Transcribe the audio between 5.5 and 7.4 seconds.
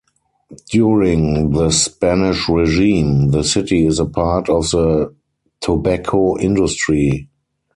Tobacco industry.